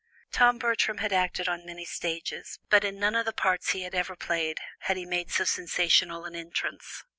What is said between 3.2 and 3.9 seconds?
the parts he